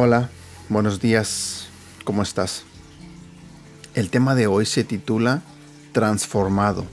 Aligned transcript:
Hola, 0.00 0.30
buenos 0.68 1.00
días, 1.00 1.66
¿cómo 2.04 2.22
estás? 2.22 2.62
El 3.94 4.10
tema 4.10 4.36
de 4.36 4.46
hoy 4.46 4.64
se 4.64 4.84
titula 4.84 5.42
Transformado. 5.90 6.86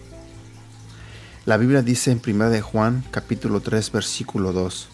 La 1.46 1.58
Biblia 1.58 1.84
dice 1.84 2.10
en 2.10 2.20
1 2.26 2.50
de 2.50 2.62
Juan 2.62 3.06
capítulo 3.12 3.60
3 3.60 3.92
versículo 3.92 4.54
2, 4.54 4.88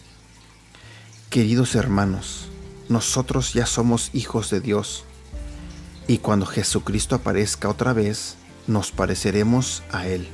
Queridos 1.30 1.74
hermanos, 1.74 2.50
nosotros 2.90 3.54
ya 3.54 3.64
somos 3.64 4.10
hijos 4.12 4.50
de 4.50 4.60
Dios, 4.60 5.06
y 6.06 6.18
cuando 6.18 6.44
Jesucristo 6.44 7.14
aparezca 7.14 7.70
otra 7.70 7.94
vez, 7.94 8.36
nos 8.66 8.92
pareceremos 8.92 9.82
a 9.90 10.06
Él. 10.06 10.28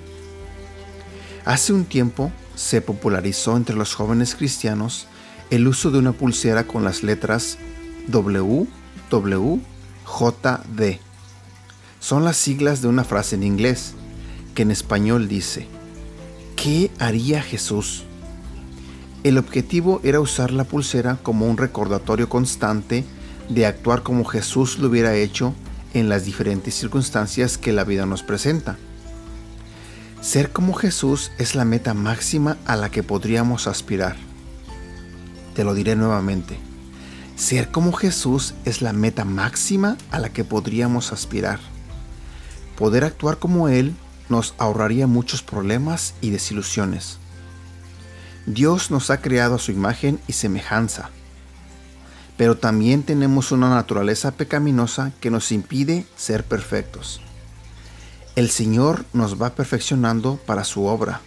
Hace 1.45 1.73
un 1.73 1.85
tiempo 1.85 2.33
se 2.57 2.83
popularizó 2.83 3.57
entre 3.57 3.77
los 3.77 3.95
jóvenes 3.95 4.35
cristianos 4.35 5.07
el 5.51 5.67
uso 5.67 5.91
de 5.91 5.99
una 5.99 6.13
pulsera 6.13 6.67
con 6.67 6.85
las 6.85 7.03
letras 7.03 7.59
WWJD. 8.09 8.69
Son 12.01 12.25
las 12.25 12.37
siglas 12.37 12.83
de 12.83 12.89
una 12.89 13.05
frase 13.05 13.37
en 13.37 13.43
inglés 13.43 13.95
que 14.55 14.63
en 14.63 14.71
español 14.71 15.29
dice, 15.29 15.67
¿qué 16.57 16.91
haría 16.99 17.43
Jesús? 17.43 18.05
El 19.25 19.39
objetivo 19.39 20.01
era 20.05 20.21
usar 20.21 20.53
la 20.53 20.65
pulsera 20.65 21.19
como 21.23 21.47
un 21.47 21.57
recordatorio 21.57 22.29
constante 22.29 23.05
de 23.49 23.67
actuar 23.67 24.03
como 24.03 24.25
Jesús 24.25 24.79
lo 24.79 24.89
hubiera 24.89 25.15
hecho 25.15 25.55
en 25.95 26.09
las 26.09 26.25
diferentes 26.25 26.75
circunstancias 26.75 27.59
que 27.59 27.73
la 27.73 27.85
vida 27.85 28.07
nos 28.07 28.23
presenta. 28.23 28.77
Ser 30.21 30.51
como 30.51 30.75
Jesús 30.75 31.31
es 31.39 31.55
la 31.55 31.65
meta 31.65 31.95
máxima 31.95 32.59
a 32.67 32.77
la 32.77 32.91
que 32.91 33.03
podríamos 33.03 33.67
aspirar. 33.67 34.28
Te 35.59 35.65
lo 35.65 35.75
diré 35.75 35.97
nuevamente. 35.97 36.57
Ser 37.35 37.73
como 37.73 37.93
Jesús 37.93 38.55
es 38.65 38.81
la 38.81 38.93
meta 38.93 39.25
máxima 39.25 39.97
a 40.13 40.21
la 40.21 40.29
que 40.29 40.45
podríamos 40.45 41.13
aspirar. 41.13 41.59
Poder 42.77 43.03
actuar 43.03 43.39
como 43.39 43.67
Él 43.69 43.97
nos 44.29 44.55
ahorraría 44.59 45.09
muchos 45.09 45.43
problemas 45.43 46.15
y 46.21 46.31
desilusiones. 46.31 47.19
Dios 48.47 48.93
nos 48.93 49.11
ha 49.11 49.21
creado 49.21 49.57
a 49.57 49.59
su 49.59 49.73
imagen 49.73 50.21
y 50.29 50.35
semejanza, 50.35 51.11
pero 52.37 52.57
también 52.57 53.03
tenemos 53.03 53.51
una 53.51 53.69
naturaleza 53.69 54.31
pecaminosa 54.31 55.11
que 55.21 55.33
nos 55.33 55.51
impide 55.51 56.07
ser 56.17 56.45
perfectos. 56.45 57.21
El 58.37 58.49
Señor 58.49 59.07
nos 59.13 59.43
va 59.43 59.57
perfeccionando 59.57 60.37
para 60.37 60.63
su 60.63 60.85
obra 60.85 61.21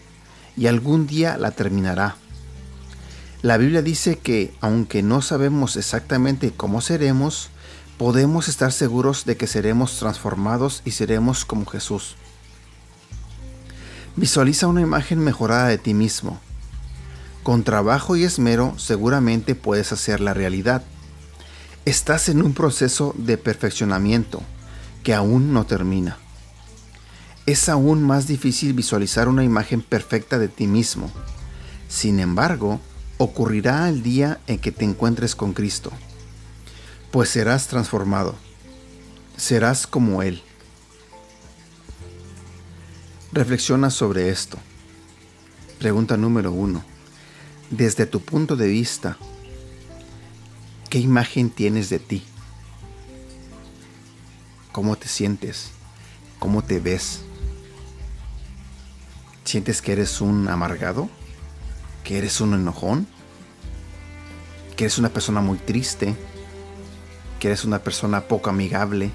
y 0.55 0.67
algún 0.67 1.05
día 1.05 1.35
la 1.35 1.51
terminará. 1.51 2.15
La 3.41 3.57
Biblia 3.57 3.81
dice 3.81 4.19
que 4.19 4.53
aunque 4.61 5.01
no 5.01 5.23
sabemos 5.23 5.75
exactamente 5.75 6.53
cómo 6.55 6.79
seremos, 6.79 7.49
podemos 7.97 8.47
estar 8.47 8.71
seguros 8.71 9.25
de 9.25 9.35
que 9.35 9.47
seremos 9.47 9.97
transformados 9.97 10.83
y 10.85 10.91
seremos 10.91 11.43
como 11.43 11.65
Jesús. 11.65 12.15
Visualiza 14.15 14.67
una 14.67 14.81
imagen 14.81 15.19
mejorada 15.19 15.67
de 15.69 15.79
ti 15.79 15.95
mismo. 15.95 16.39
Con 17.41 17.63
trabajo 17.63 18.15
y 18.15 18.25
esmero 18.25 18.75
seguramente 18.77 19.55
puedes 19.55 19.91
hacer 19.91 20.19
la 20.19 20.35
realidad. 20.35 20.83
Estás 21.85 22.29
en 22.29 22.43
un 22.43 22.53
proceso 22.53 23.15
de 23.17 23.39
perfeccionamiento 23.39 24.43
que 25.03 25.15
aún 25.15 25.51
no 25.51 25.65
termina. 25.65 26.19
Es 27.47 27.69
aún 27.69 28.03
más 28.03 28.27
difícil 28.27 28.73
visualizar 28.73 29.27
una 29.27 29.43
imagen 29.43 29.81
perfecta 29.81 30.37
de 30.37 30.47
ti 30.47 30.67
mismo. 30.67 31.09
Sin 31.89 32.19
embargo, 32.19 32.79
ocurrirá 33.23 33.87
el 33.87 34.01
día 34.01 34.41
en 34.47 34.57
que 34.57 34.71
te 34.71 34.83
encuentres 34.83 35.35
con 35.35 35.53
Cristo, 35.53 35.91
pues 37.11 37.29
serás 37.29 37.67
transformado, 37.67 38.35
serás 39.37 39.85
como 39.85 40.23
Él. 40.23 40.41
Reflexiona 43.31 43.91
sobre 43.91 44.29
esto. 44.29 44.57
Pregunta 45.77 46.17
número 46.17 46.51
uno. 46.51 46.83
Desde 47.69 48.07
tu 48.07 48.21
punto 48.21 48.55
de 48.55 48.67
vista, 48.67 49.19
¿qué 50.89 50.97
imagen 50.97 51.51
tienes 51.51 51.89
de 51.89 51.99
ti? 51.99 52.23
¿Cómo 54.71 54.95
te 54.95 55.07
sientes? 55.07 55.69
¿Cómo 56.39 56.63
te 56.63 56.79
ves? 56.79 57.19
¿Sientes 59.45 59.79
que 59.83 59.91
eres 59.91 60.21
un 60.21 60.47
amargado? 60.47 61.20
Que 62.11 62.17
eres 62.17 62.41
un 62.41 62.53
enojón, 62.53 63.07
que 64.75 64.83
eres 64.83 64.97
una 64.97 65.07
persona 65.07 65.39
muy 65.39 65.57
triste, 65.57 66.13
que 67.39 67.47
eres 67.47 67.63
una 67.63 67.79
persona 67.79 68.27
poco 68.27 68.49
amigable, 68.49 69.11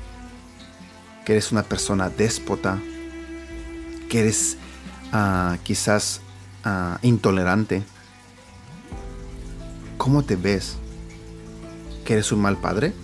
que 1.26 1.32
eres 1.32 1.52
una 1.52 1.62
persona 1.62 2.08
déspota, 2.08 2.78
que 4.08 4.20
eres 4.20 4.56
ah, 5.12 5.58
quizás 5.62 6.22
ah, 6.64 6.98
intolerante. 7.02 7.82
¿Cómo 9.98 10.22
te 10.22 10.36
ves? 10.36 10.78
¿Que 12.06 12.14
eres 12.14 12.32
un 12.32 12.40
mal 12.40 12.56
padre? 12.56 12.94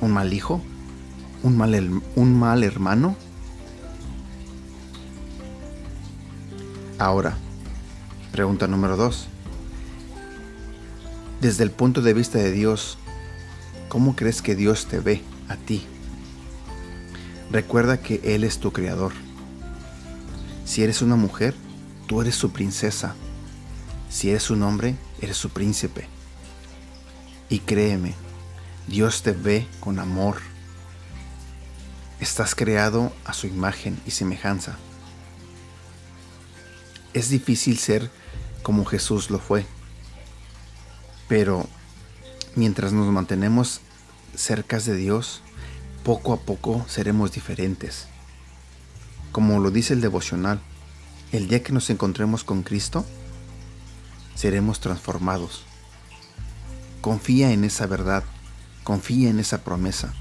¿Un 0.00 0.10
mal 0.10 0.32
hijo? 0.32 0.60
¿Un 1.44 1.56
mal, 1.56 2.02
un 2.16 2.40
mal 2.40 2.64
hermano? 2.64 3.14
Ahora, 6.98 7.36
Pregunta 8.32 8.66
número 8.66 8.96
2. 8.96 9.28
Desde 11.40 11.64
el 11.64 11.70
punto 11.70 12.02
de 12.02 12.14
vista 12.14 12.38
de 12.38 12.50
Dios, 12.50 12.98
¿cómo 13.88 14.16
crees 14.16 14.42
que 14.42 14.54
Dios 14.54 14.86
te 14.86 15.00
ve 15.00 15.22
a 15.48 15.56
ti? 15.56 15.86
Recuerda 17.50 17.98
que 17.98 18.20
Él 18.24 18.44
es 18.44 18.58
tu 18.58 18.72
creador. 18.72 19.12
Si 20.64 20.82
eres 20.82 21.02
una 21.02 21.16
mujer, 21.16 21.54
tú 22.06 22.20
eres 22.20 22.34
su 22.34 22.50
princesa. 22.50 23.14
Si 24.10 24.30
eres 24.30 24.50
un 24.50 24.62
hombre, 24.62 24.96
eres 25.20 25.36
su 25.36 25.50
príncipe. 25.50 26.08
Y 27.48 27.60
créeme, 27.60 28.14
Dios 28.88 29.22
te 29.22 29.32
ve 29.32 29.66
con 29.80 29.98
amor. 29.98 30.36
Estás 32.18 32.54
creado 32.54 33.12
a 33.24 33.32
su 33.32 33.46
imagen 33.46 34.00
y 34.06 34.10
semejanza. 34.10 34.76
Es 37.16 37.30
difícil 37.30 37.78
ser 37.78 38.10
como 38.62 38.84
Jesús 38.84 39.30
lo 39.30 39.38
fue. 39.38 39.64
Pero 41.28 41.66
mientras 42.56 42.92
nos 42.92 43.06
mantenemos 43.06 43.80
cerca 44.34 44.78
de 44.80 44.94
Dios, 44.94 45.40
poco 46.04 46.34
a 46.34 46.40
poco 46.40 46.84
seremos 46.90 47.32
diferentes. 47.32 48.06
Como 49.32 49.60
lo 49.60 49.70
dice 49.70 49.94
el 49.94 50.02
devocional, 50.02 50.60
el 51.32 51.48
día 51.48 51.62
que 51.62 51.72
nos 51.72 51.88
encontremos 51.88 52.44
con 52.44 52.62
Cristo, 52.62 53.06
seremos 54.34 54.80
transformados. 54.80 55.62
Confía 57.00 57.50
en 57.52 57.64
esa 57.64 57.86
verdad, 57.86 58.24
confía 58.84 59.30
en 59.30 59.40
esa 59.40 59.64
promesa. 59.64 60.12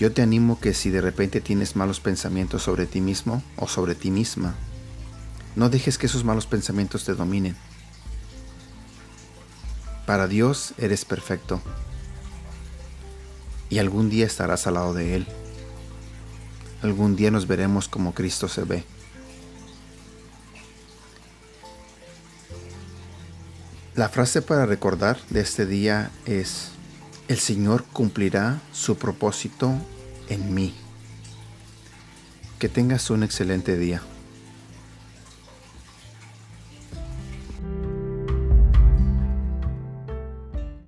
Yo 0.00 0.10
te 0.10 0.22
animo 0.22 0.58
que 0.58 0.72
si 0.72 0.88
de 0.88 1.02
repente 1.02 1.42
tienes 1.42 1.76
malos 1.76 2.00
pensamientos 2.00 2.62
sobre 2.62 2.86
ti 2.86 3.02
mismo 3.02 3.42
o 3.56 3.68
sobre 3.68 3.94
ti 3.94 4.10
misma, 4.10 4.54
no 5.56 5.68
dejes 5.68 5.98
que 5.98 6.06
esos 6.06 6.24
malos 6.24 6.46
pensamientos 6.46 7.04
te 7.04 7.12
dominen. 7.12 7.54
Para 10.06 10.26
Dios 10.26 10.72
eres 10.78 11.04
perfecto. 11.04 11.60
Y 13.68 13.76
algún 13.76 14.08
día 14.08 14.24
estarás 14.24 14.66
al 14.66 14.74
lado 14.74 14.94
de 14.94 15.16
Él. 15.16 15.26
Algún 16.80 17.14
día 17.14 17.30
nos 17.30 17.46
veremos 17.46 17.86
como 17.86 18.14
Cristo 18.14 18.48
se 18.48 18.64
ve. 18.64 18.84
La 23.94 24.08
frase 24.08 24.40
para 24.40 24.64
recordar 24.64 25.18
de 25.28 25.42
este 25.42 25.66
día 25.66 26.10
es, 26.24 26.70
el 27.28 27.38
Señor 27.38 27.84
cumplirá 27.92 28.60
su 28.72 28.96
propósito 28.96 29.74
en 30.30 30.54
mí. 30.54 30.74
Que 32.58 32.68
tengas 32.68 33.10
un 33.10 33.22
excelente 33.22 33.76
día. 33.76 34.00